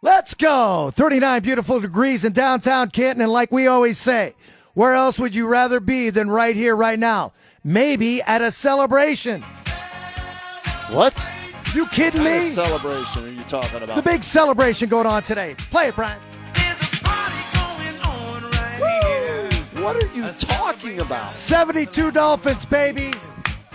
[0.00, 0.92] Let's go.
[0.94, 3.20] 39 beautiful degrees in downtown Canton.
[3.20, 4.34] And like we always say,
[4.74, 7.32] where else would you rather be than right here, right now?
[7.64, 9.42] Maybe at a celebration.
[10.90, 11.28] What?
[11.74, 12.46] You kidding me?
[12.46, 13.96] of celebration are you talking about?
[13.96, 15.56] The big celebration going on today.
[15.70, 16.20] Play it, Brian.
[16.54, 19.82] There's a party going on right here.
[19.82, 21.34] what are you talking about?
[21.34, 23.12] 72 Dolphins, baby.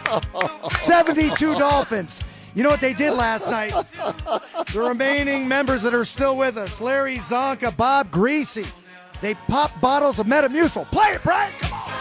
[0.80, 2.22] 72 Dolphins.
[2.56, 3.74] You know what they did last night?
[4.72, 8.66] The remaining members that are still with us Larry Csonka, Bob Griese.
[9.22, 10.88] They pop bottles of Metamucil.
[10.92, 11.54] Play it, Brian.
[11.60, 11.92] Come on.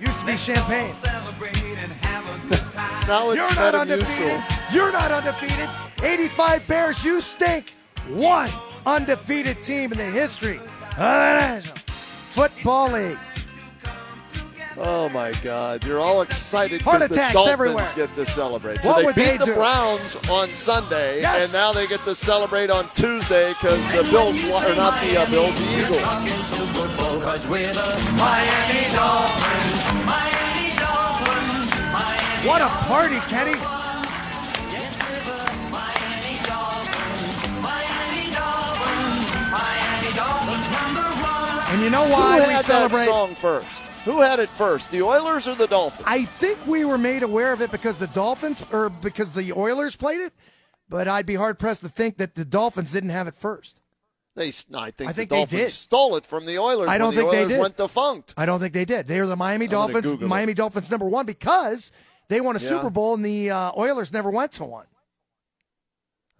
[0.00, 0.94] Used to be champagne.
[3.08, 3.80] Now it's You're not Metamucil.
[3.80, 4.44] undefeated.
[4.70, 5.68] You're not undefeated.
[6.02, 7.72] 85 Bears, you stink.
[8.08, 8.50] One
[8.84, 10.64] undefeated team in the history of
[10.96, 13.18] the National Football League.
[14.80, 15.84] Oh my God!
[15.84, 17.92] You're all excited because the Dolphins everywhere.
[17.96, 18.80] get to celebrate.
[18.80, 19.54] So What they beat they the do?
[19.54, 21.44] Browns on Sunday, Yes.
[21.44, 25.28] and now they get to celebrate on Tuesday because the Bills, or not the uh,
[25.30, 27.08] Bills, the Eagles.
[32.46, 33.54] What a party, Kenny.
[41.70, 43.82] And you know Who why we had that song first?
[44.08, 44.90] Who had it first?
[44.90, 46.04] The Oilers or the Dolphins?
[46.06, 49.96] I think we were made aware of it because the Dolphins or because the Oilers
[49.96, 50.32] played it,
[50.88, 53.82] but I'd be hard pressed to think that the Dolphins didn't have it first.
[54.34, 55.70] They, no, I think, I think the they Dolphins did.
[55.72, 56.88] stole it from the Oilers.
[56.88, 57.60] I don't think the they did.
[57.60, 58.32] went defunct.
[58.38, 59.06] I don't think they did.
[59.08, 60.28] They are the Miami gonna Dolphins, Google it.
[60.30, 61.92] Miami Dolphins number one because
[62.28, 62.68] they won a Yeah.
[62.68, 64.86] Super Bowl and the uh, Oilers never went to one.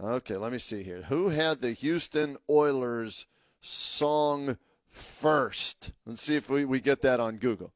[0.00, 1.02] Okay, let me see here.
[1.02, 3.26] Who had the Houston Oilers
[3.60, 4.56] song
[4.98, 5.92] first?
[6.06, 7.72] Let's see if we, we get that on Google.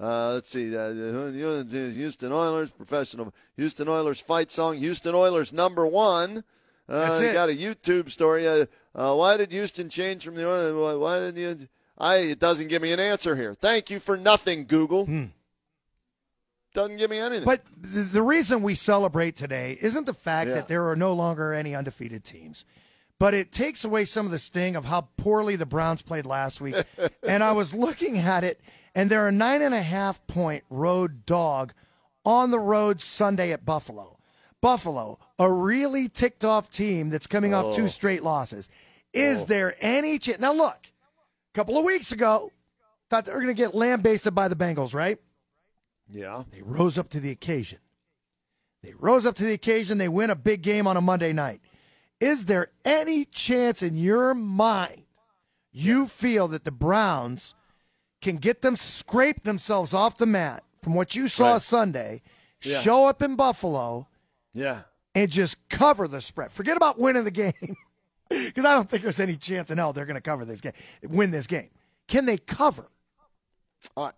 [0.00, 0.76] Uh, let's see.
[0.76, 4.76] Uh, Houston Oilers professional Houston Oilers fight song.
[4.76, 6.44] Houston Oilers number one.
[6.88, 7.32] Uh, That's it.
[7.32, 8.46] Got a YouTube story.
[8.48, 10.74] Uh, uh, why did Houston change from the Oilers?
[10.74, 11.68] Why- Why did the?
[11.98, 13.54] I it doesn't give me an answer here.
[13.54, 15.06] Thank you for nothing, Google.
[16.74, 17.42] Doesn't give me anything.
[17.42, 17.48] Hmm.
[17.48, 20.54] But the, the reason we celebrate today isn't the fact Yeah.
[20.56, 22.64] that there are no longer any undefeated teams,
[23.18, 26.60] but it takes away some of the sting of how poorly the Browns played last
[26.60, 26.76] week.
[27.26, 28.60] and I was looking at it,
[28.94, 31.72] and they're a nine and a half point road dog
[32.24, 34.18] on the road Sunday at Buffalo.
[34.60, 37.74] Buffalo, a really ticked off team that's coming off Oh.
[37.74, 38.68] two straight losses.
[39.12, 39.44] Is oh.
[39.46, 40.40] there any chance?
[40.40, 42.50] Now, look, a couple of weeks ago,
[43.08, 45.18] thought they were going to get lambasted by the Bengals, right?
[46.10, 46.42] yeah.
[46.50, 47.78] They rose up to the occasion.
[48.82, 49.98] They rose up to the occasion.
[49.98, 51.60] They win a big game on a Monday night.
[52.20, 55.04] Is there any chance in your mind
[55.70, 57.54] you feel that the Browns
[58.20, 61.62] can get them scrape themselves off the mat from what you saw Right.
[61.62, 62.22] Sunday,
[62.62, 62.80] Yeah.
[62.80, 64.08] show up in Buffalo,
[64.52, 64.82] Yeah.
[65.14, 66.50] and just cover the spread?
[66.50, 67.52] Forget about winning the game,
[68.28, 70.72] because I don't think there's any chance in hell they're going to cover this game,
[71.04, 71.70] win this game.
[72.08, 72.90] Can they cover?
[73.96, 74.14] All right.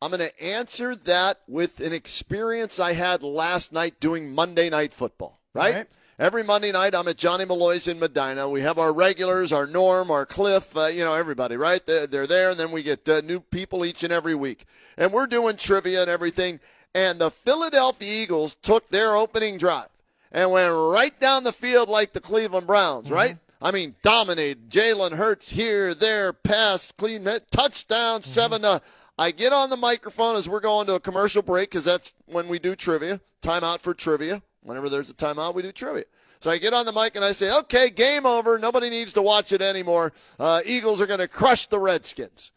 [0.00, 4.94] I'm going to answer that with an experience I had last night doing Monday Night
[4.94, 5.88] Football, right?
[6.20, 8.48] Every Monday night, I'm at Johnny Malloy's in Medina.
[8.48, 11.86] We have our regulars, our Norm, our Cliff, uh, you know, everybody, right?
[11.86, 14.64] They're, they're there, and then we get uh, new people each and every week.
[14.96, 16.58] And we're doing trivia and everything.
[16.92, 19.90] And the Philadelphia Eagles took their opening drive
[20.32, 23.36] and went right down the field like the Cleveland Browns, right?
[23.62, 24.70] I mean, dominated.
[24.70, 28.82] Jalen Hurts here, there, pass, clean, touchdown, seven to.
[29.20, 32.48] I get on the microphone as we're going to a commercial break because that's when
[32.48, 33.20] we do trivia.
[33.40, 34.42] Timeout for trivia.
[34.62, 36.04] Whenever there's a timeout, we do trivia.
[36.40, 38.58] So I get on the mic and I say, okay, game over.
[38.58, 40.12] Nobody needs to watch it anymore.
[40.38, 42.52] Uh, Eagles are going to crush the Redskins.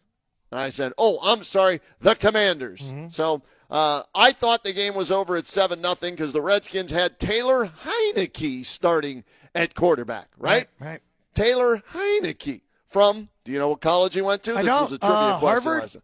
[0.52, 2.92] And I said, oh, I'm sorry, the Commanders.
[3.10, 7.20] So uh, I thought the game was over at 7 nothing because the Redskins had
[7.20, 9.24] Taylor Heinicke starting
[9.56, 10.68] at quarterback, right?
[10.80, 11.00] Right.
[11.34, 14.52] Taylor Heinicke from, do you know what college he went to?
[14.52, 14.82] I this don't.
[14.84, 15.72] was a trivia Uh, question.
[15.72, 16.02] Harvard?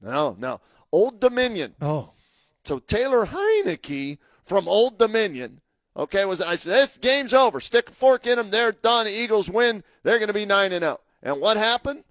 [0.00, 0.60] No, no.
[0.90, 1.74] Old Dominion.
[1.80, 2.10] Oh.
[2.64, 4.18] So Taylor Heinicke
[4.52, 5.60] from Old Dominion,
[5.96, 7.58] okay, was I said this game's over.
[7.60, 8.50] Stick a fork in them.
[8.50, 9.08] They're done.
[9.08, 9.82] Eagles win.
[10.02, 11.00] They're going to be nine and zero.
[11.22, 12.04] And what happened?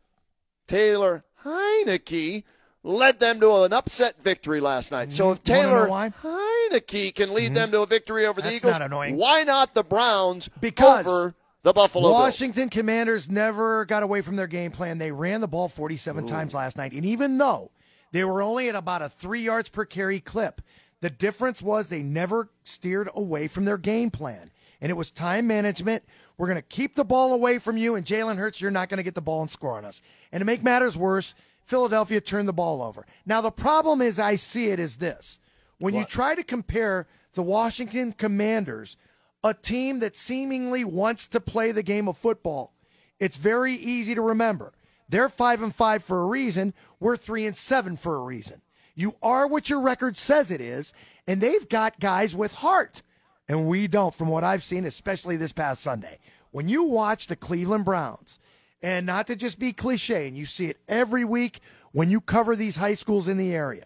[0.68, 2.44] Taylor Heinicke
[2.84, 5.12] led them to an upset victory last night.
[5.12, 5.54] So if Mm-hmm.
[5.54, 5.88] Taylor?
[5.88, 6.28] Mm-hmm.
[6.76, 9.18] Heinicke can lead them to a victory over the That's Eagles, not annoying.
[9.18, 12.14] why not the Browns Because- over The Buffalo Bills.
[12.14, 14.98] Washington Commanders never got away from their game plan.
[14.98, 16.94] They ran the ball 47 times last night.
[16.94, 17.70] And even though
[18.12, 20.62] they were only at about a three yards per carry clip,
[21.01, 24.51] the difference was they never steered away from their game plan.
[24.80, 26.03] And it was time management.
[26.38, 28.98] We're going to keep the ball away from you, and Jalen Hurts, you're not going
[28.98, 30.01] to get the ball and score on us.
[30.31, 33.06] And to make matters worse, Philadelphia turned the ball over.
[33.25, 35.39] Now, the problem is I see it as this.
[35.77, 38.98] When you try to compare the Washington Commanders,
[39.44, 42.74] a team that seemingly wants to play the game of football,
[43.19, 44.74] it's very easy to remember.
[45.09, 46.74] They're five and five for a reason.
[47.00, 48.62] We're three and seven for a reason.
[48.96, 50.94] You are what your record says it is,
[51.28, 53.02] and they've got guys with heart,
[53.48, 56.20] and we don't, from what I've seen, especially this past Sunday.
[56.52, 58.40] When you watch the Cleveland Browns,
[58.84, 61.60] and not to just be cliche, and you see it every week
[61.92, 63.86] when you cover these high schools in the area,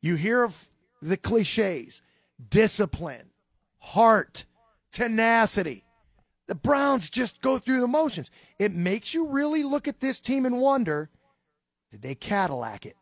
[0.00, 0.68] you hear of
[1.00, 2.02] the cliches
[2.50, 3.30] discipline,
[3.78, 4.44] heart,
[4.92, 5.84] tenacity.
[6.46, 8.30] The Browns just go through the motions.
[8.58, 11.10] It makes you really look at this team and wonder
[11.90, 12.96] did they Cadillac it?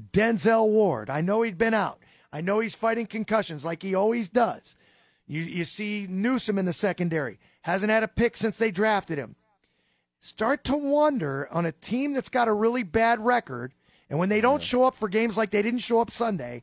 [0.00, 1.10] Denzel Ward?
[1.10, 1.98] I know he'd been out.
[2.32, 4.76] I know he's fighting concussions like he always does.
[5.26, 7.38] You, you see Newsome in the secondary.
[7.62, 9.36] Hasn't had a pick since they drafted him.
[10.20, 13.72] Start to wonder on a team that's got a really bad record,
[14.08, 16.62] and when they don't show up for games like they didn't show up Sunday,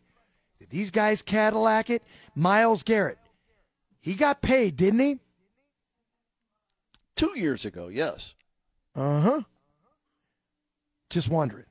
[0.60, 2.04] did these guys Cadillac it?
[2.36, 3.20] Myles Garrett,
[4.00, 5.20] he got paid, didn't he?
[7.16, 8.34] Two years ago, yes.
[8.96, 9.42] Uh huh.
[11.10, 11.66] Just wondering.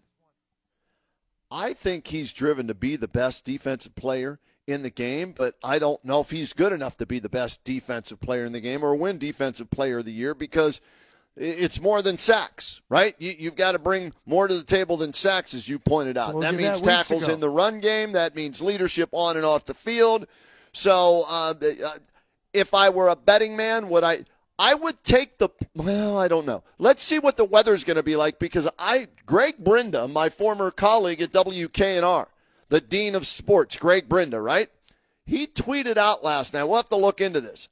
[1.50, 5.78] I think he's driven to be the best defensive player in the game, but I
[5.78, 8.84] don't know if he's good enough to be the best defensive player in the game
[8.84, 10.80] or win defensive player of the year because
[11.36, 13.14] it's more than sacks, right?
[13.18, 16.32] You, have got to bring more to the table than sacks, as you pointed out.
[16.32, 17.32] Told that means that tackles ago.
[17.32, 18.12] in the run game.
[18.12, 20.26] That means leadership on and off the field.
[20.72, 21.90] So, uh, uh,
[22.52, 24.24] if I were a betting man, would I?
[24.60, 25.48] I would take the.
[25.74, 26.62] Well, I don't know.
[26.78, 30.70] Let's see what the weather's going to be like because I, Greg Brinda, my former
[30.70, 32.26] colleague at WKNR,
[32.68, 34.68] the dean of sports, Greg Brinda, right?
[35.24, 36.64] He tweeted out last night.
[36.64, 37.70] We'll have to look into this.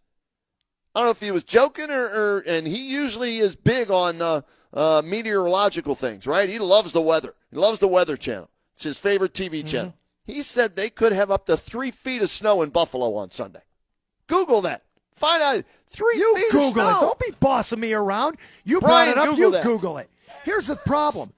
[0.94, 4.22] I don't know if he was joking or, or and he usually is big on
[4.22, 4.40] uh,
[4.72, 6.48] uh, meteorological things, right?
[6.48, 7.34] He loves the weather.
[7.50, 8.48] He loves the Weather Channel.
[8.74, 9.94] It's his favorite TV channel.
[10.24, 13.62] He said they could have up to three feet of snow in Buffalo on Sunday.
[14.26, 14.84] Google that.
[15.18, 16.88] Find out three You feet Google of snow.
[16.98, 17.00] it.
[17.00, 18.36] Don't be bossing me around.
[18.64, 19.36] You Brian, brought it up.
[19.36, 19.62] Google you that.
[19.64, 20.10] Google it.
[20.44, 21.32] Here's the problem.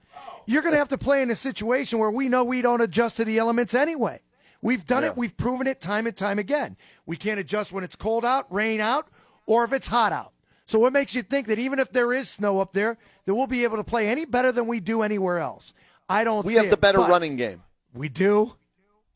[0.45, 3.17] You're going to have to play in a situation where we know we don't adjust
[3.17, 4.19] to the elements anyway.
[4.61, 5.09] We've done Yeah.
[5.09, 5.17] it.
[5.17, 6.77] We've proven it time and time again.
[7.05, 9.07] We can't adjust when it's cold out, rain out,
[9.47, 10.33] or if it's hot out.
[10.67, 13.47] So what makes you think that even if there is snow up there, that we'll
[13.47, 15.73] be able to play any better than we do anywhere else?
[16.07, 16.45] I don't.
[16.45, 17.63] We have the better running game.
[17.93, 18.55] We do.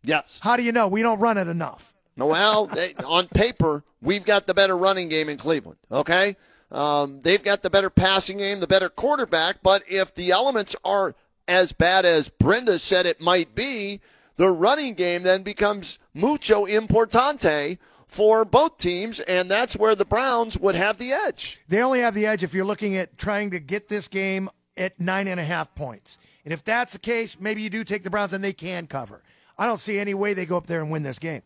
[0.03, 0.39] Yes.
[0.41, 0.87] How do you know?
[0.87, 1.93] We don't run it enough.
[2.17, 5.79] No, Well, they, on paper, we've got the better running game in Cleveland.
[5.91, 6.35] Okay,
[6.71, 9.57] um, they've got the better passing game, the better quarterback.
[9.61, 11.15] But if the elements are
[11.47, 13.99] as bad as Brinda said it might be,
[14.37, 17.77] the running game then becomes mucho importante
[18.07, 21.61] for both teams, and that's where the Browns would have the edge.
[21.67, 24.99] They only have the edge if you're looking at trying to get this game at
[24.99, 26.17] nine and a half points.
[26.43, 29.21] And if that's the case, maybe you do take the Browns and they can cover.
[29.57, 31.41] I don't see any way they go up there and win this game.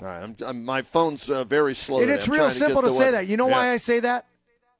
[0.00, 1.98] All right, I'm, I'm, my phone's uh, very slow.
[1.98, 2.18] And today.
[2.18, 3.10] it's I'm real trying to, simple to say weather.
[3.12, 3.26] that.
[3.26, 4.26] You know why I say that?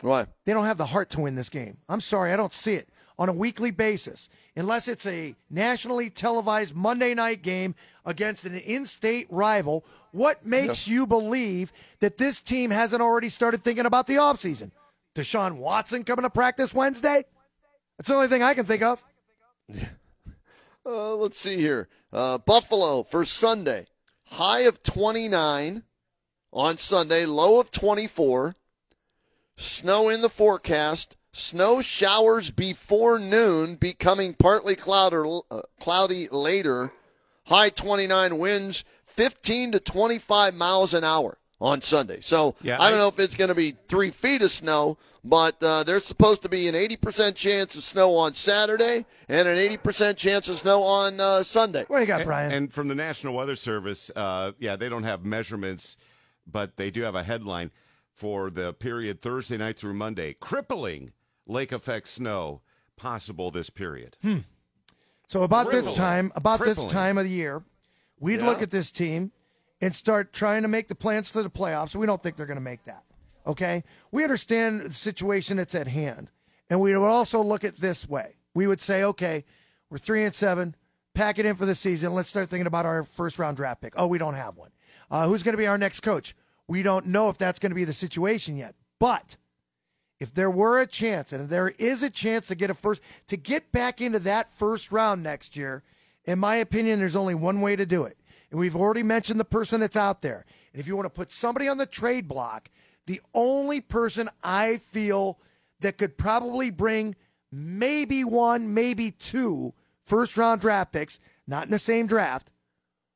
[0.01, 0.27] Why?
[0.45, 1.79] They don't have the heart to win this game.
[1.89, 6.77] I'm sorry, I don't see it on a weekly basis unless it's a nationally televised
[6.77, 9.85] Monday night game against an in-state rival.
[10.13, 14.71] What makes you believe that this team hasn't already started thinking about the offseason?
[15.17, 17.25] Deshaun Watson coming to practice Wednesday?
[17.97, 19.03] That's the only thing I can think of.
[20.87, 21.89] Uh, let's see here.
[22.13, 23.87] Uh, Buffalo for Sunday.
[24.33, 25.83] High of 29
[26.53, 28.55] on Sunday, low of 24.
[29.57, 31.17] Snow in the forecast.
[31.33, 36.93] Snow showers before noon, becoming partly cloud or, uh, cloudy later.
[37.47, 42.21] High 29 winds 15 to 25 miles an hour on Sunday.
[42.21, 44.97] So Yeah, I don't I- know if it's going to be three feet of snow,
[45.25, 49.57] but uh, there's supposed to be an 80% chance of snow on Saturday and an
[49.59, 51.85] 80% chance of snow on uh, Sunday.
[51.89, 52.53] What do you got, Brian?
[52.53, 55.97] And from the National Weather Service, uh, yeah, they don't have measurements,
[56.47, 57.73] but they do have a headline
[58.15, 60.35] for the period Thursday night through Monday.
[60.41, 61.13] Crippling
[61.47, 62.63] lake effect snow
[62.97, 64.17] possible this period.
[65.27, 67.63] So about this time, about this time of the year,
[68.19, 69.31] we'd look at this team
[69.81, 71.95] and start trying to make the plans to the playoffs.
[71.95, 73.05] We don't think they're going to make that.
[73.47, 76.29] Okay, we understand the situation that's at hand,
[76.69, 78.37] and we would also look at this way.
[78.55, 79.45] We would say, okay,
[79.89, 80.75] we're three and seven,
[81.15, 82.13] pack it in for the season.
[82.13, 83.95] Let's start thinking about our first round draft pick.
[83.97, 84.71] Oh, we don't have one.
[85.11, 86.35] Uh, who's going to be our next coach?
[86.67, 88.75] We don't know if that's going to be the situation yet.
[88.99, 89.39] But
[90.21, 93.37] if there were a chance, and there is a chance to get a first, to
[93.37, 95.83] get back into that first round next year,
[96.25, 98.19] in my opinion, there's only one way to do it.
[98.51, 100.45] And we've already mentioned the person that's out there.
[100.73, 102.71] And if you want to put somebody on the trade block,
[103.07, 105.39] the only person I feel
[105.81, 107.17] that could probably bring
[107.51, 109.75] maybe one, maybe two
[110.05, 112.53] first round draft picks, not in the same draft,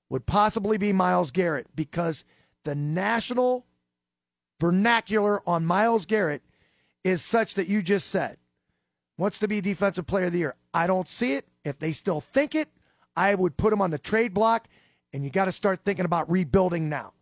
[0.08, 2.24] would possibly be Myles Garrett because
[2.64, 3.66] the national
[4.60, 6.42] vernacular on Myles Garrett
[7.02, 8.36] is such that you just said
[9.18, 10.54] wants to be defensive player of the year.
[10.72, 11.46] I don't see it.
[11.64, 12.68] If they still think it,
[13.16, 14.68] I would put him on the trade block,
[15.12, 17.12] and you got to start thinking about rebuilding now.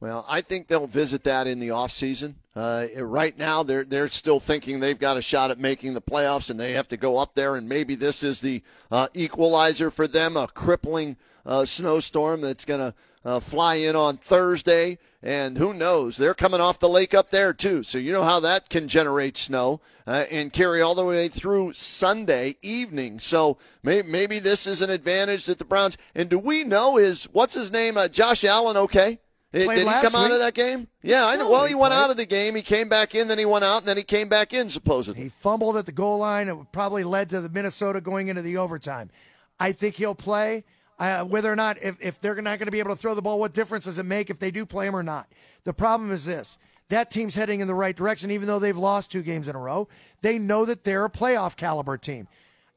[0.00, 2.34] Well, I think they'll visit that in the offseason.
[2.56, 6.50] Uh, right now, they're they're still thinking they've got a shot at making the playoffs,
[6.50, 7.54] and they have to go up there.
[7.54, 11.16] And maybe this is the uh, equalizer for them, a crippling
[11.46, 14.98] uh, snowstorm that's going to uh, fly in on Thursday.
[15.24, 16.16] And who knows?
[16.16, 17.84] They're coming off the lake up there, too.
[17.84, 21.74] So you know how that can generate snow uh, and carry all the way through
[21.74, 23.20] Sunday evening.
[23.20, 25.96] So may- maybe this is an advantage that the Browns.
[26.16, 27.96] And do we know is what's his name?
[27.96, 29.20] Uh, Josh Allen, okay?
[29.52, 30.88] Did he come out of that game?
[31.02, 31.44] Yeah, I know.
[31.44, 32.04] No, well, he he went played.
[32.04, 32.56] out of the game.
[32.56, 35.24] He came back in, then he went out, and then he came back in, supposedly.
[35.24, 36.48] He fumbled at the goal line.
[36.48, 39.10] It probably led to the Minnesota going into the overtime.
[39.60, 40.64] I think he'll play.
[41.02, 43.20] Uh, whether or not, if, if they're not going to be able to throw the
[43.22, 45.26] ball, what difference does it make if they do play him or not?
[45.64, 46.58] The problem is this
[46.90, 49.58] that team's heading in the right direction, even though they've lost two games in a
[49.58, 49.88] row.
[50.20, 52.28] They know that they're a playoff caliber team.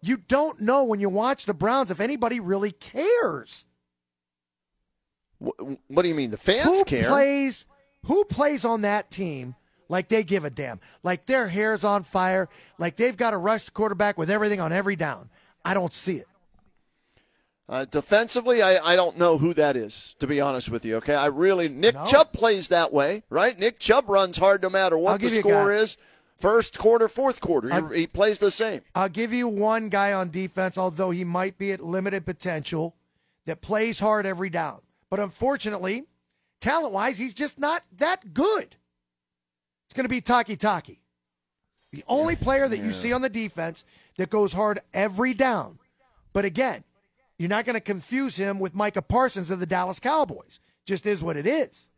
[0.01, 3.65] You don't know when you watch the Browns if anybody really cares.
[5.39, 6.31] Wh- What do you mean?
[6.31, 7.09] The fans who care.
[7.09, 7.65] plays
[8.05, 9.55] who plays on that team
[9.89, 12.47] like they give a damn like their hair's on fire
[12.79, 15.29] like they've got a rush quarterback with everything on every down
[15.63, 16.27] i don't see it
[17.67, 20.97] Uh, defensively, I, I don't know who that is, to be honest with you.
[20.97, 22.05] Okay, I really Nick No.
[22.05, 23.57] Chubb plays that way, right?
[23.57, 25.97] Nick Chubb runs hard no matter what the give you a score is.
[26.37, 28.81] First quarter, fourth quarter, I'll- he, he plays the same.
[28.93, 32.93] i'll give you one guy on defense although he might be at limited potential
[33.45, 36.03] that plays hard every down but unfortunately
[36.59, 38.75] talent wise he's just not that good
[39.85, 40.97] it's going to be Takitaki
[41.91, 43.85] the only player that you see on the defense
[44.17, 45.79] that goes hard every down
[46.33, 46.83] but again
[47.37, 51.21] you're not going to confuse him with micah parsons of the dallas cowboys just is
[51.23, 51.89] what it is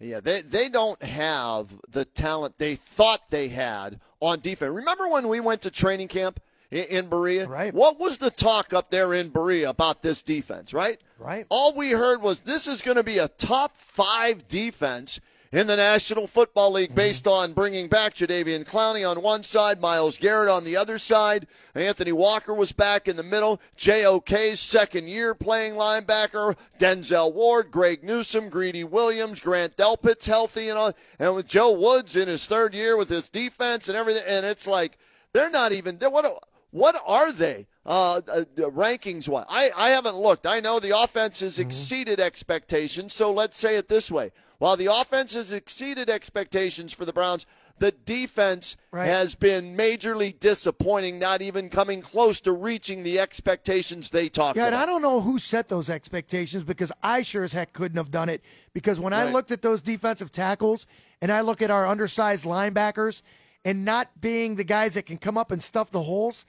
[0.00, 4.72] Yeah, they they don't have the talent they thought they had on defense.
[4.72, 6.38] Remember when we went to training camp
[6.70, 7.48] in, in Berea?
[7.48, 7.74] Right.
[7.74, 10.72] What was the talk up there in Berea about this defense?
[10.72, 11.00] Right.
[11.18, 11.46] Right.
[11.48, 15.76] All we heard was this is going to be a top five defense in the
[15.76, 20.64] National Football League based on bringing back Jadeveon Clowney on one side, Myles Garrett on
[20.64, 21.46] the other side.
[21.74, 23.60] Anthony Walker was back in the middle.
[23.76, 26.56] J.O.K.'s second year playing linebacker.
[26.78, 30.92] Denzel Ward, Greg Newsome, Greedy Williams, Grant Delpit's healthy and all.
[31.18, 34.24] And with Joe Woods in his third year with his defense and everything.
[34.26, 34.98] And it's like,
[35.32, 36.26] they're not even, they're, what,
[36.70, 37.66] what are they?
[37.86, 40.46] Uh, uh, rankings wise, I, I haven't looked.
[40.46, 43.14] I know the offense has exceeded expectations.
[43.14, 47.46] So let's say it this way: while the offense has exceeded expectations for the Browns,
[47.78, 49.06] the defense Right.
[49.06, 54.62] has been majorly disappointing, not even coming close to reaching the expectations they talked about.
[54.64, 54.76] Yeah, and.
[54.76, 58.28] I don't know who set those expectations because I sure as heck couldn't have done
[58.28, 58.42] it.
[58.72, 60.86] Because when I looked at those defensive tackles
[61.22, 63.22] and I look at our undersized linebackers
[63.64, 66.46] and not being the guys that can come up and stuff the holes,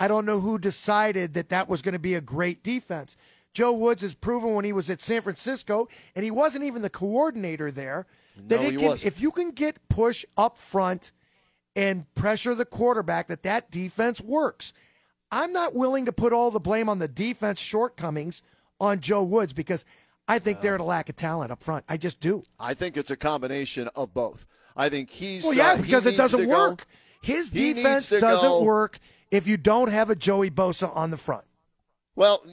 [0.00, 3.16] I don't know who decided that that was going to be a great defense.
[3.52, 6.90] Joe Woods has proven when he was at San Francisco, and he wasn't even the
[6.90, 8.06] coordinator there,
[8.48, 9.06] that No, it he can, wasn't.
[9.06, 11.12] if you can get push up front
[11.76, 14.72] and pressure the quarterback, that that defense works.
[15.30, 18.42] I'm not willing to put all the blame on the defense shortcomings
[18.80, 19.84] on Joe Woods because
[20.28, 21.84] I think they're at a lack of talent up front.
[21.88, 22.44] I just do.
[22.60, 24.46] I think it's a combination of both.
[24.76, 26.86] I think he's Well, yeah, uh, because it doesn't to go- work.
[27.22, 28.98] His He defense doesn't go- work
[29.30, 31.44] if you don't have a Joey Bosa on the front.
[32.16, 32.44] Well,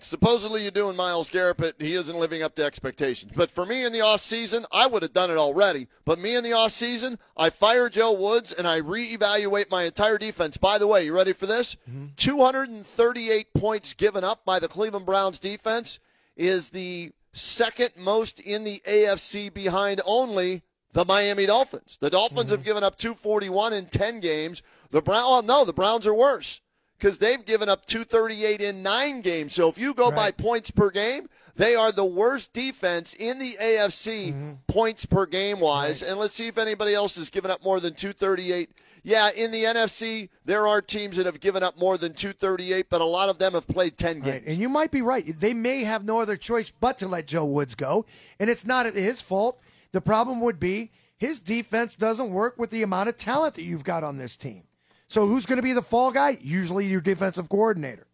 [0.00, 3.32] supposedly you're doing Myles Garrett, but he isn't living up to expectations.
[3.34, 5.88] But for me in the offseason, I would have done it already.
[6.04, 10.56] But me in the offseason, I fire Joe Woods and I reevaluate my entire defense.
[10.56, 11.76] By the way, you ready for this?
[12.16, 15.98] 238 points given up by the Cleveland Browns defense
[16.36, 20.62] is the second most in the AFC behind only
[20.92, 21.98] the Miami Dolphins.
[22.00, 22.50] The Dolphins mm-hmm.
[22.50, 24.62] have given up 241 in 10 games.
[24.90, 26.60] The Brown, oh no, the Browns are worse
[26.98, 29.54] because they've given up 238 in nine games.
[29.54, 33.56] So if you go by points per game, they are the worst defense in the
[33.60, 34.52] AFC mm-hmm.
[34.66, 36.02] points per game wise.
[36.02, 38.70] And let's see if anybody else has given up more than 238.
[39.04, 43.00] Yeah, in the NFC, there are teams that have given up more than 238, but
[43.00, 44.26] a lot of them have played 10 games.
[44.26, 44.46] Right.
[44.46, 45.24] And you might be right.
[45.38, 48.06] They may have no other choice but to let Joe Woods go.
[48.38, 49.58] And it's not his fault.
[49.92, 53.84] The problem would be his defense doesn't work with the amount of talent that you've
[53.84, 54.64] got on this team.
[55.08, 56.38] So who's going to be the fall guy?
[56.40, 58.06] Usually your defensive coordinator.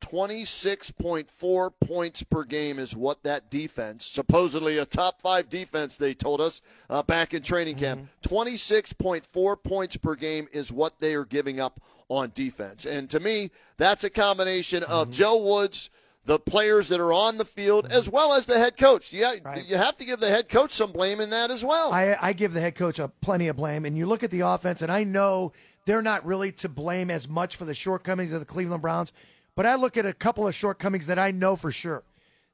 [0.00, 6.40] 26.4 points per game is what that defense, supposedly a top five defense, they told
[6.40, 8.08] us uh, back in training camp.
[8.22, 8.34] Mm-hmm.
[8.34, 12.86] 26.4 points per game is what they are giving up on defense.
[12.86, 15.12] And to me, that's a combination of Mm-hmm.
[15.12, 15.90] Joe Woods,
[16.26, 17.94] the players that are on the field, mm-hmm.
[17.94, 19.12] as well as the head coach.
[19.12, 19.64] Yeah, Right.
[19.64, 21.92] you have to give the head coach some blame in that as well.
[21.92, 23.84] I, I give the head coach a plenty of blame.
[23.84, 25.52] And you look at the offense, and I know
[25.86, 29.12] they're not really to blame as much for the shortcomings of the Cleveland Browns,
[29.54, 32.02] but I look at a couple of shortcomings that I know for sure.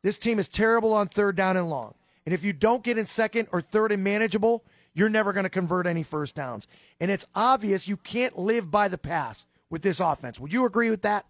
[0.02, 1.95] This team is terrible on third down and long.
[2.26, 4.64] And if you don't get in second or third and manageable,
[4.95, 6.69] you're never going to convert any first downs.
[7.00, 10.38] And it's obvious you can't live by the pass with this offense.
[10.38, 11.25] Would you agree with that?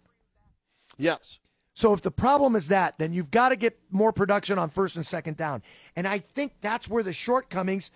[0.97, 1.39] yes.
[1.73, 4.95] So if the problem is that, then you've got to get more production on first
[4.95, 5.63] and second down.
[5.95, 7.89] And I think that's where the shortcomings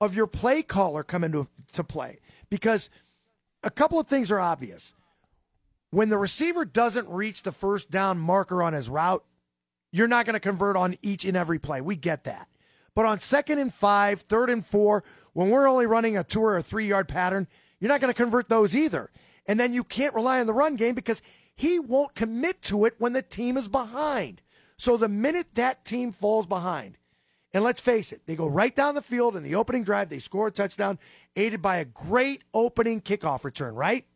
[0.00, 2.18] of your play caller come into to play.
[2.48, 2.90] Because
[3.62, 4.94] a couple of things are obvious.
[5.90, 9.24] When the receiver doesn't reach the first down marker on his route,
[9.92, 11.80] you're not going to convert on each and every play.
[11.80, 12.48] We get that.
[12.94, 16.56] But on second and five, third and four, when we're only running a two or
[16.56, 17.46] a three yard pattern,
[17.78, 19.10] you're not going to convert those either.
[19.46, 21.22] And then you can't rely on the run game because
[21.60, 24.40] he won't commit to it when the team is behind.
[24.78, 26.96] So the minute that team falls behind,
[27.52, 30.20] and let's face it, they go right down the field in the opening drive, they
[30.20, 30.98] score a touchdown,
[31.36, 34.06] aided by a great opening kickoff return, right?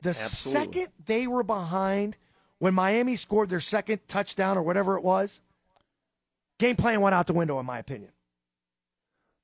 [0.00, 0.62] The Absolutely.
[0.62, 2.16] second they were behind,
[2.60, 5.42] when Miami scored their second touchdown or whatever it was,
[6.58, 8.12] game plan went out the window, in my opinion.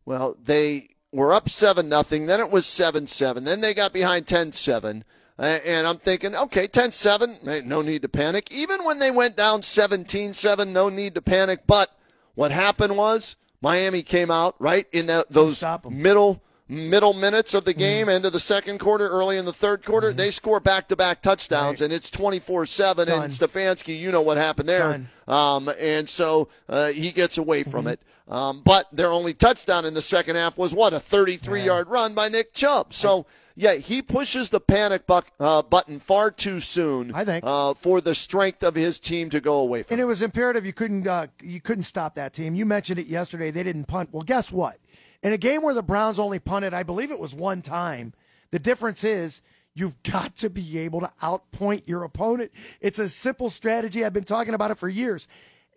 [0.06, 2.24] Well, they were up 7 nothing.
[2.24, 3.44] Then it was 7 7.
[3.44, 5.04] Then they got behind 10 7.
[5.38, 8.48] And I'm thinking, okay, 10 7, no need to panic.
[8.50, 11.60] Even when they went down 17 7, no need to panic.
[11.66, 11.90] But
[12.34, 17.70] what happened was Miami came out, right, in the, those middle middle minutes of the
[17.70, 17.78] Mm-hmm.
[17.80, 20.12] game, end of the second quarter, early in the third quarter.
[20.12, 21.86] They score back to back touchdowns, Right.
[21.86, 23.08] and it's 24 7.
[23.08, 25.06] And Stefanski, you know what happened there.
[25.28, 27.92] Um, and so uh, he gets away from Mm-hmm.
[27.94, 28.02] it.
[28.28, 32.14] Um, but their only touchdown in the second half was what a 33 yard run
[32.14, 32.92] by Nick Chubb.
[32.92, 33.24] So
[33.58, 37.12] yeah, he pushes the panic buck, uh, button far too soon.
[37.12, 37.44] I think.
[37.44, 39.94] uh, for the strength of his team to go away from.
[39.94, 42.54] And it was imperative you couldn't uh, you couldn't stop that team.
[42.54, 43.50] You mentioned it yesterday.
[43.50, 44.10] They didn't punt.
[44.12, 44.78] Well, guess what?
[45.24, 48.12] In a game where the Browns only punted, I believe it was one time.
[48.52, 49.42] The difference is
[49.74, 52.52] you've got to be able to outpoint your opponent.
[52.80, 54.04] It's a simple strategy.
[54.04, 55.26] I've been talking about it for years.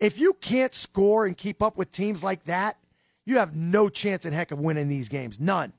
[0.00, 2.78] If you can't score and keep up with teams like that,
[3.24, 5.40] you have no chance in heck of winning these games.
[5.40, 5.72] None.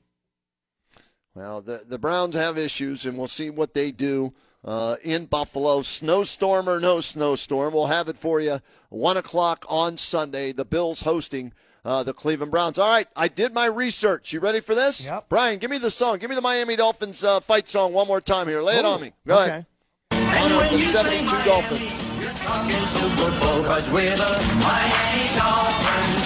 [1.34, 4.32] Well, the the Browns have issues, and we'll see what they do
[4.64, 5.82] uh, in Buffalo.
[5.82, 8.60] Snowstorm or no snowstorm, we'll have it for you.
[8.88, 10.52] One o'clock on Sunday.
[10.52, 11.52] The Bills hosting
[11.84, 12.78] uh, the Cleveland Browns.
[12.78, 14.32] All right, I did my research.
[14.32, 15.04] You ready for this?
[15.04, 15.28] Yep.
[15.28, 16.18] Brian, give me the song.
[16.18, 18.62] Give me the Miami Dolphins uh, fight song one more time here.
[18.62, 19.12] Lay it on me.
[19.26, 19.50] Go okay.
[19.50, 19.66] ahead.
[20.12, 22.00] Honor of the 72 Dolphins.
[22.20, 26.23] You're talking Super Bowl, cause we're the Miami Dolphins.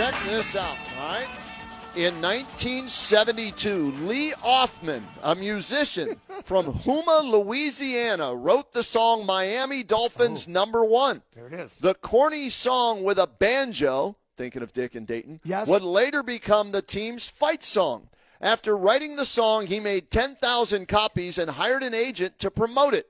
[0.00, 0.78] Check this out.
[0.98, 1.28] All right.
[1.94, 10.52] In 1972, Lee Offman, a musician from Houma, Louisiana, wrote the song Miami Dolphins oh.
[10.52, 11.20] number one.
[11.34, 11.76] There it is.
[11.76, 15.68] The corny song with a banjo, thinking of Dick and Dayton, Yes.
[15.68, 18.08] would later become the team's fight song.
[18.40, 23.08] After writing the song, he made 10,000 copies and hired an agent to promote it.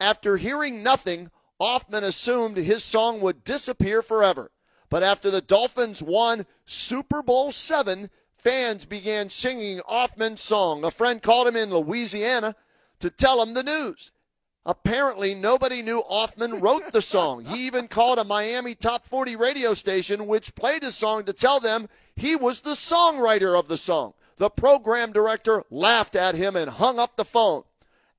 [0.00, 4.50] After hearing nothing, Offman assumed his song would disappear forever.
[4.90, 10.84] But after the Dolphins won Super Bowl seven, fans began singing Offman's song.
[10.84, 12.54] A friend called him in Louisiana
[13.00, 14.12] to tell him the news.
[14.66, 17.44] Apparently, nobody knew Offman wrote the song.
[17.44, 21.60] He even called a Miami top 40 radio station, which played his song, to tell
[21.60, 24.14] them he was the songwriter of the song.
[24.36, 27.64] The program director laughed at him and hung up the phone.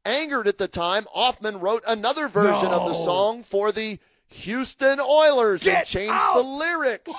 [0.06, 3.97] Angered at the time, Offman wrote another version of the song for the
[4.36, 6.36] Houston Oilers and changed out.
[6.36, 7.13] the lyrics.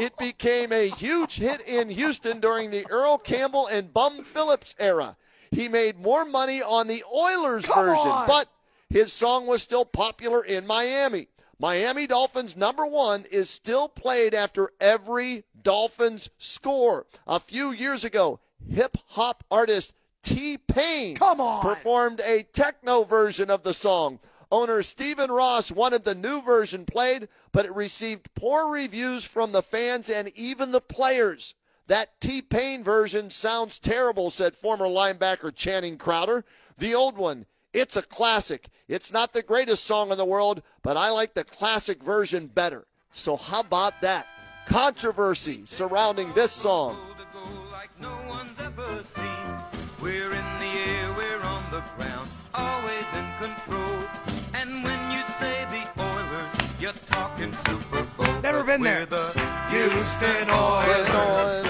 [0.00, 5.16] it became a huge hit in Houston during the Earl Campbell and Bum Phillips era.
[5.50, 8.26] He made more money on the Oilers Come version, on.
[8.26, 8.48] but
[8.90, 11.28] his song was still popular in Miami.
[11.60, 17.06] Miami Dolphins number one is still played after every Dolphins score.
[17.26, 23.72] A few years ago, hip hop artist T Pain performed a techno version of the
[23.72, 24.18] song.
[24.50, 29.62] Owner Stephen Ross wanted the new version played, but it received poor reviews from the
[29.62, 31.54] fans and even the players.
[31.86, 36.44] That T Pain version sounds terrible, said former linebacker Channing Crowder.
[36.76, 38.68] The old one, it's a classic.
[38.88, 42.86] It's not the greatest song in the world, but I like the classic version better.
[43.10, 44.26] So, how about that?
[44.66, 46.96] Controversy surrounding this song.
[50.00, 54.27] We're in the air, we're on the ground, always in control.
[58.68, 59.06] Been there.
[59.06, 59.30] the
[59.70, 61.08] Houston Oilers.
[61.08, 61.66] Oilers.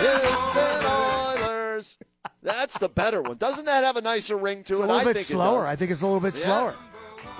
[0.00, 1.98] Houston Oilers.
[2.42, 3.36] That's the better one.
[3.36, 5.66] Doesn't that have a nicer ring to It's a little I bit think slower.
[5.66, 6.44] I think it's a little bit Yeah.
[6.44, 6.76] slower.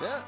[0.01, 0.21] Yeah.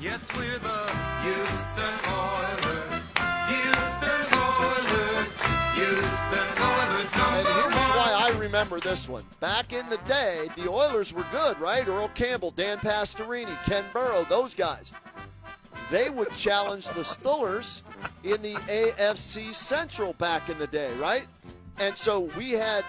[0.00, 0.86] Yes, we're the
[1.22, 3.02] Houston Oilers.
[3.48, 5.32] Houston Oilers.
[5.74, 7.96] Houston Oilers And here's one.
[7.96, 9.24] why I remember this one.
[9.40, 11.86] Back in the day, the Oilers were good, right?
[11.88, 14.92] Earl Campbell, Dan Pastorini, Ken Burrough, those guys.
[15.90, 17.82] They would challenge the Steelers
[18.22, 21.26] in the AFC Central back in the day, right?
[21.78, 22.84] And so we had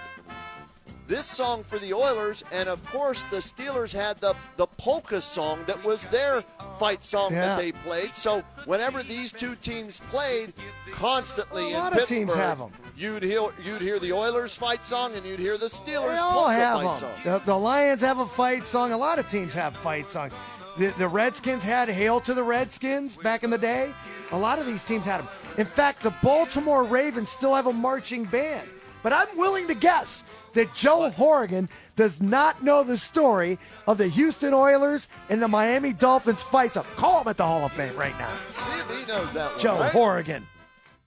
[1.08, 5.64] this song for the Oilers, and of course the Steelers had the the polka song
[5.66, 6.44] that was their
[6.78, 7.42] fight song Yeah.
[7.46, 8.16] that they played.
[8.16, 10.54] So whenever these two teams played,
[10.92, 12.72] constantly A lot in of teams Pittsburgh, have 'em.
[12.96, 16.32] You'd hear you'd hear the Oilers fight song, and you'd hear the Steelers They all
[16.44, 16.96] polka have fight them.
[16.96, 17.14] song.
[17.24, 18.92] The, the Lions have a fight song.
[18.92, 20.34] A lot of teams have fight songs.
[20.80, 23.94] The, the Redskins had "Hail to the Redskins" back in the day.
[24.32, 25.28] A lot of these teams had them.
[25.58, 28.70] In fact, the Baltimore Ravens still have a marching band.
[29.04, 34.08] But I'm willing to guess that Joe Horrigan does not know the story of the
[34.08, 36.86] Houston Oilers and the Miami Dolphins fights song.
[36.96, 38.32] Call him at the Hall of Fame right now.
[38.48, 39.60] See if he knows that one.
[39.60, 39.92] Joe right?
[39.92, 40.48] Horrigan.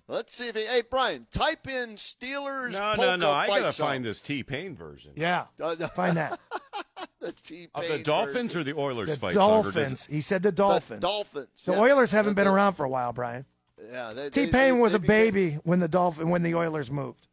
[0.07, 0.67] Let's see if he.
[0.67, 3.33] Hey, Brian, type in Steelers No, polka no, no.
[3.33, 3.87] I fight gotta song.
[3.89, 5.13] find this T Pain version.
[5.17, 5.47] Yeah.
[5.59, 5.77] Uh.
[5.89, 6.39] Find that.
[7.21, 8.61] the T-Pain Of the Dolphins version.
[8.61, 9.51] or the Oilers The fight song?
[9.51, 10.07] or Dolphins.
[10.07, 11.01] He said the The Dolphins.
[11.01, 11.63] Dolphins.
[11.65, 11.81] The yes.
[11.81, 13.45] Oilers haven't been The- around for a while, Brian.
[13.91, 16.43] Yeah, they, T they- Pain they- was they a became- baby when the Dolphin when
[16.43, 17.27] the Oilers moved.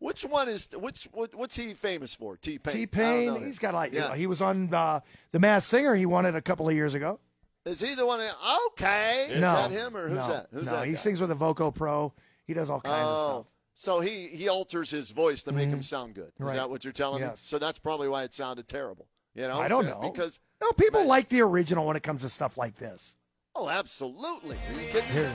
[0.00, 1.08] Which one is which?
[1.12, 2.36] What, what's he famous for?
[2.36, 2.72] T Pain.
[2.74, 4.14] T Pain, he's got like Yeah.
[4.14, 5.00] he was on uh,
[5.32, 5.94] the Masked Singer.
[5.96, 7.18] He won it a couple of years ago.
[7.64, 8.20] Is he the one?
[8.20, 8.32] That,
[8.68, 9.26] okay.
[9.30, 10.46] Is no, that him or who's no, that?
[10.52, 10.86] Who's no, that?
[10.86, 12.12] he sings with a Voco Pro.
[12.46, 13.46] He does all kinds Oh, of stuff.
[13.80, 16.24] So he he alters his voice to make him sound good.
[16.26, 16.44] Is Mm-hmm.
[16.46, 16.56] Right.
[16.56, 17.28] that what you're telling me?
[17.36, 19.06] So that's probably why it sounded terrible.
[19.34, 21.08] You know, I don't know because no people Right.
[21.08, 23.16] like the original when it comes to stuff like this.
[23.54, 24.56] oh, absolutely.
[24.68, 25.10] Are you kidding?
[25.10, 25.32] Here,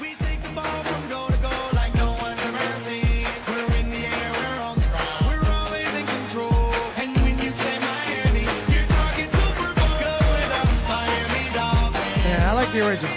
[0.00, 3.26] We take the ball from goal to goal like no one ever seen.
[3.48, 5.26] We're in the air, we're on the ground.
[5.28, 6.72] We're always in control.
[7.00, 9.96] And when you say Miami, you're talking Super Bowl.
[10.00, 12.24] 'Cause we're the Miami Dolphins.
[12.28, 13.16] yeah, I like the original.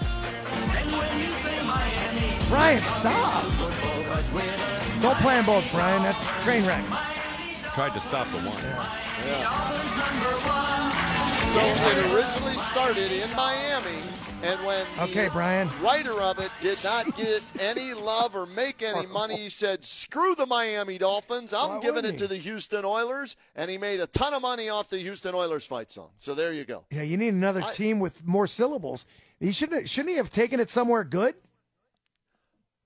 [0.77, 3.43] And when you say Miami, Brian, stop!
[4.07, 6.03] cause we're the Don't play them both, Brian.
[6.03, 6.85] That's train wreck.
[7.73, 8.45] Tried to stop the one.
[8.45, 11.16] Dolphins number one.
[11.57, 14.03] So it originally started in Miami,
[14.43, 15.67] and when the Okay, Brian.
[15.81, 19.11] writer of it did not get any love or make any oh.
[19.11, 21.55] money, he said, "Screw the Miami Dolphins.
[21.55, 24.69] I'm Why giving it to the Houston Oilers," and he made a ton of money
[24.69, 26.09] off the Houston Oilers fight song.
[26.17, 26.83] So there you go.
[26.91, 29.07] Yeah, you need another I- team with more syllables.
[29.39, 31.33] He shouldn't shouldn't he have taken it somewhere good?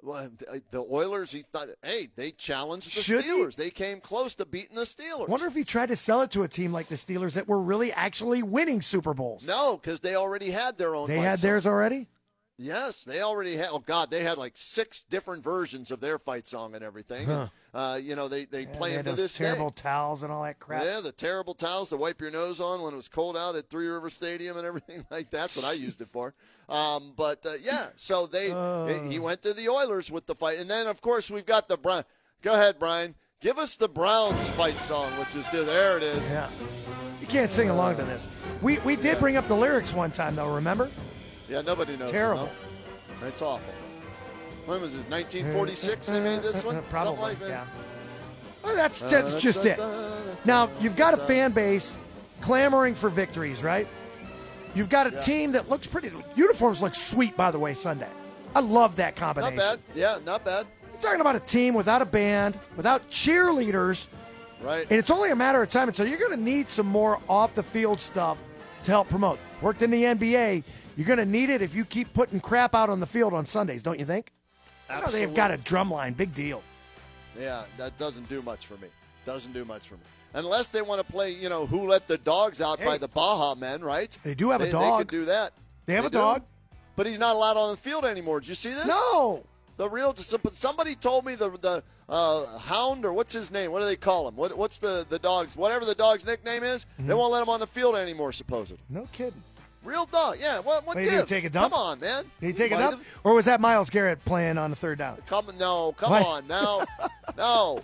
[0.03, 0.29] Well,
[0.71, 3.29] the Oilers, he thought, hey, they challenged the Should he?
[3.31, 3.55] Steelers.
[3.55, 5.27] They came close to beating the Steelers.
[5.27, 7.61] Wonder if he tried to sell it to a team like the Steelers that were
[7.61, 9.45] really actually winning Super Bowls.
[9.45, 11.07] no, because they already had their own.
[11.07, 12.07] they had theirs already.
[12.57, 13.69] Yes, they already had.
[13.71, 17.27] Oh God, they had like six different versions of their fight song and everything.
[17.27, 19.81] And, uh, you know, they they Yeah, play they them to this terrible day.
[19.81, 20.83] towels and all that crap.
[20.83, 23.69] Yeah, the terrible towels to wipe your nose on when it was cold out at
[23.69, 25.41] Three River Stadium and everything like that.
[25.41, 26.35] That's what I used it for.
[26.69, 28.49] Um, but uh, yeah, so they
[29.09, 31.77] he went to the Oilers with the fight, and then of course we've got the
[31.77, 32.03] Brown.
[32.43, 33.15] Go ahead, Brian.
[33.39, 35.97] Give us the Browns fight song, which is there.
[35.97, 36.29] It is.
[36.29, 36.47] Yeah.
[37.19, 38.27] You can't sing along to this.
[38.61, 40.89] We we did bring up the lyrics one time though, remember?
[41.51, 42.09] Yeah, nobody knows.
[42.09, 42.49] it, Terrible.
[43.21, 43.27] no?
[43.27, 43.73] It's awful.
[44.65, 45.09] When was it?
[45.09, 46.81] 1946 they made this one?
[46.89, 47.49] Probably, Something like that?
[47.49, 47.65] yeah.
[48.63, 49.77] Well, that's uh, that's just it.
[50.45, 51.97] Now you've got a fan base
[52.41, 53.87] clamoring for victories, right?
[54.75, 55.19] You've got a Yeah.
[55.19, 56.11] team that looks pretty.
[56.35, 57.73] Uniforms look sweet, by the way.
[57.73, 58.07] Sunday,
[58.55, 59.57] I love that combination.
[59.57, 59.79] Not bad.
[59.95, 60.67] Yeah, not bad.
[60.93, 64.07] You're talking about a team without a band, without cheerleaders,
[64.61, 64.85] Right.
[64.89, 67.55] and it's only a matter of time until you're going to need some more off
[67.55, 68.37] the field stuff
[68.83, 69.39] to help promote.
[69.61, 70.63] Worked in the NBA,
[70.95, 73.45] you're going to need it if you keep putting crap out on the field on
[73.45, 74.31] Sundays, don't you think?
[74.89, 76.61] I know they've got a drum line, big deal.
[77.39, 78.89] Yeah, that doesn't do much for me.
[79.25, 80.01] Doesn't do much for me.
[80.33, 83.59] Unless they want to play, you know, who let the dogs out by the Baha
[83.59, 84.17] Men, right?
[84.23, 84.93] They do have a dog.
[84.93, 85.53] They could do that.
[85.85, 86.17] They have a do?
[86.17, 86.43] dog.
[86.95, 88.39] But he's not allowed on the field anymore.
[88.39, 88.85] Did you see this?
[88.85, 89.43] No,
[89.77, 93.71] The real somebody told me the the uh, hound or what's his name?
[93.71, 94.35] What do they call him?
[94.35, 96.85] What what's the the dog's whatever the dog's nickname is?
[96.85, 97.07] Mm-hmm.
[97.07, 98.31] They won't let him on the field anymore.
[98.33, 98.83] Supposedly.
[98.89, 99.41] no kidding.
[99.83, 100.37] Real dog.
[100.39, 100.57] Yeah.
[100.57, 100.85] What?
[100.85, 101.71] What What, did he take a dump?
[101.73, 102.25] Come on, man.
[102.39, 103.19] Did he take it Might up, have.
[103.23, 105.17] or was that Myles Garrett playing on the third down?
[105.25, 106.25] Come no, come What?
[106.25, 106.83] on now,
[107.37, 107.79] no.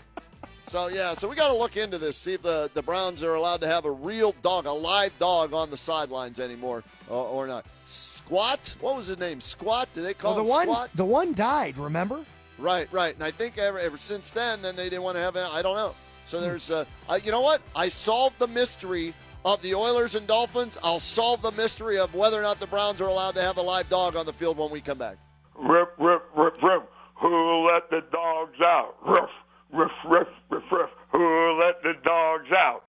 [0.67, 3.33] So yeah, so we got to look into this, see if the the Browns are
[3.36, 7.47] allowed to have a real dog, a live dog on the sidelines anymore, or, or
[7.47, 7.65] not.
[7.86, 8.75] Squat.
[8.81, 9.39] What was his name?
[9.41, 9.88] Squat.
[9.93, 10.89] Did they call Well, the him one, Squat?
[10.95, 11.77] the one died.
[11.77, 12.23] Remember?
[12.60, 13.13] Right, right.
[13.15, 15.47] And I think ever ever since then, then they didn't want to have it.
[15.49, 15.95] I don't know.
[16.25, 17.62] So there's, uh, uh, you know what?
[17.73, 19.13] I solved the mystery
[19.47, 20.77] of the Oilers and Dolphins.
[20.83, 23.62] I'll solve the mystery of whether or not the Browns are allowed to have a
[23.62, 25.17] live dog on the field when we come back.
[25.57, 26.89] Rip, rip, rip, rip.
[27.21, 28.95] Who let the dogs out?
[29.05, 29.29] Ruff,
[29.71, 30.89] ruff, ruff, ruff, ruff.
[31.13, 32.83] Who let the dogs out?